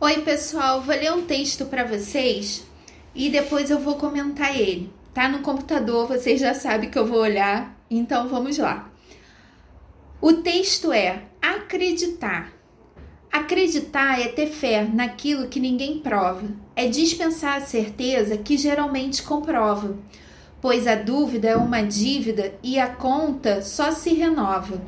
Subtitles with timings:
[0.00, 2.64] Oi, pessoal, vou ler um texto para vocês
[3.16, 4.92] e depois eu vou comentar ele.
[5.12, 8.88] Tá no computador, vocês já sabem que eu vou olhar, então vamos lá.
[10.20, 12.52] O texto é acreditar.
[13.32, 16.46] Acreditar é ter fé naquilo que ninguém prova,
[16.76, 19.98] é dispensar a certeza que geralmente comprova,
[20.60, 24.80] pois a dúvida é uma dívida e a conta só se renova.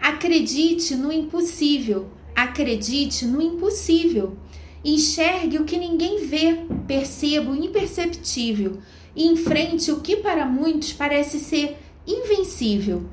[0.00, 2.08] Acredite no impossível,
[2.38, 4.36] Acredite no impossível.
[4.84, 8.78] Enxergue o que ninguém vê, perceba o imperceptível
[9.16, 13.08] e enfrente o que para muitos parece ser invencível.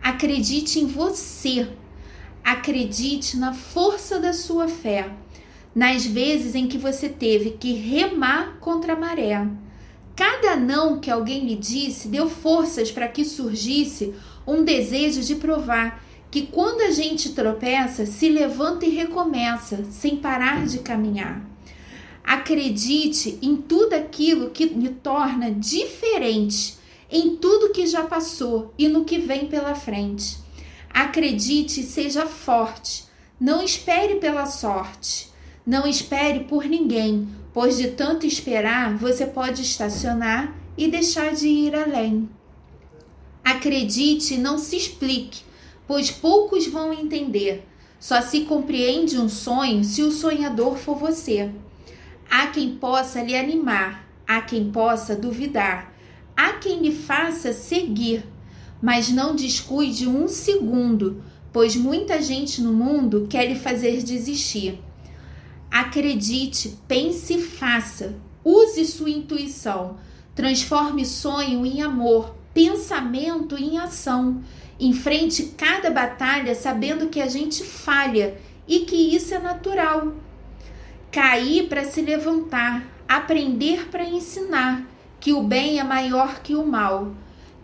[0.00, 1.68] Acredite em você.
[2.44, 5.10] Acredite na força da sua fé,
[5.74, 9.48] nas vezes em que você teve que remar contra a maré.
[10.14, 14.14] Cada não que alguém lhe disse deu forças para que surgisse
[14.46, 16.00] um desejo de provar
[16.30, 21.44] que quando a gente tropeça, se levanta e recomeça, sem parar de caminhar.
[22.22, 26.78] Acredite em tudo aquilo que me torna diferente,
[27.10, 30.38] em tudo que já passou e no que vem pela frente.
[30.88, 33.04] Acredite e seja forte.
[33.38, 35.28] Não espere pela sorte.
[35.66, 41.74] Não espere por ninguém, pois de tanto esperar você pode estacionar e deixar de ir
[41.74, 42.28] além.
[43.42, 45.49] Acredite e não se explique
[45.90, 47.66] pois poucos vão entender.
[47.98, 51.50] Só se compreende um sonho se o sonhador for você.
[52.30, 55.92] Há quem possa lhe animar, há quem possa duvidar,
[56.36, 58.24] há quem lhe faça seguir,
[58.80, 64.80] mas não descuide um segundo, pois muita gente no mundo quer lhe fazer desistir.
[65.68, 68.14] Acredite, pense e faça.
[68.44, 69.96] Use sua intuição.
[70.36, 74.42] Transforme sonho em amor, pensamento em ação.
[74.78, 80.14] Enfrente cada batalha sabendo que a gente falha e que isso é natural.
[81.10, 84.86] Cair para se levantar, aprender para ensinar
[85.18, 87.14] que o bem é maior que o mal.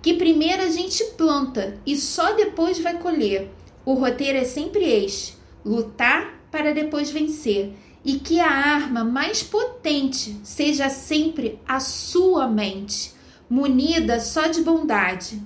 [0.03, 3.51] Que primeiro a gente planta e só depois vai colher.
[3.85, 7.73] O roteiro é sempre este: lutar para depois vencer.
[8.05, 13.16] E que a arma mais potente seja sempre a sua mente
[13.49, 15.41] munida só de bondade.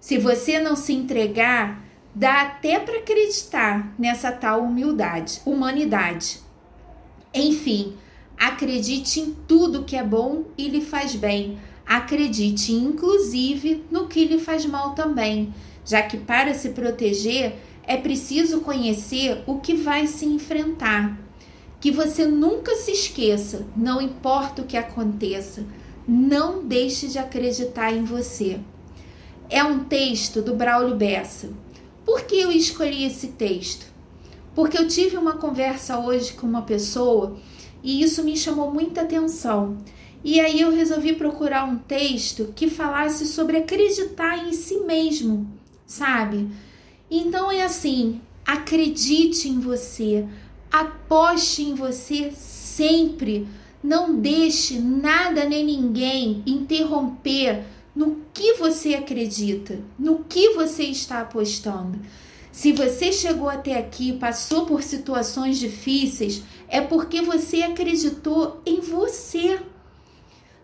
[0.00, 1.84] Se você não se entregar,
[2.14, 6.40] dá até para acreditar nessa tal humildade, humanidade.
[7.32, 7.94] Enfim,
[8.38, 11.58] acredite em tudo que é bom e lhe faz bem.
[11.84, 15.52] Acredite, inclusive, no que lhe faz mal também,
[15.84, 17.56] já que para se proteger
[17.86, 21.18] é preciso conhecer o que vai se enfrentar.
[21.80, 25.66] Que você nunca se esqueça, não importa o que aconteça
[26.06, 28.60] não deixe de acreditar em você.
[29.48, 31.50] É um texto do Braulio Bessa.
[32.04, 33.86] Por que eu escolhi esse texto?
[34.54, 37.36] Porque eu tive uma conversa hoje com uma pessoa
[37.82, 39.78] e isso me chamou muita atenção.
[40.22, 45.46] E aí eu resolvi procurar um texto que falasse sobre acreditar em si mesmo,
[45.86, 46.48] sabe?
[47.10, 50.26] Então é assim: acredite em você,
[50.72, 53.46] aposte em você sempre
[53.84, 57.64] não deixe nada nem ninguém interromper
[57.94, 62.00] no que você acredita, no que você está apostando.
[62.50, 69.60] Se você chegou até aqui, passou por situações difíceis, é porque você acreditou em você.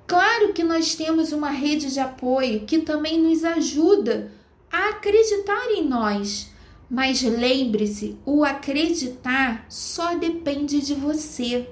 [0.07, 4.33] Claro que nós temos uma rede de apoio que também nos ajuda
[4.73, 6.49] a acreditar em nós.
[6.89, 11.69] Mas lembre-se, o acreditar só depende de você.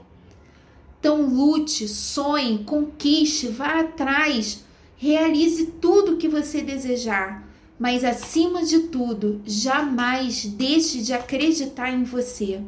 [0.99, 4.65] Então lute, sonhe, conquiste, vá atrás,
[4.97, 7.49] realize tudo o que você desejar,
[7.79, 12.61] mas acima de tudo, jamais deixe de acreditar em você.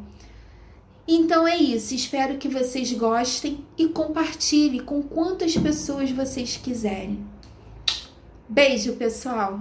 [1.05, 7.19] Então é isso, espero que vocês gostem e compartilhe com quantas pessoas vocês quiserem.
[8.47, 9.59] Beijo, pessoal!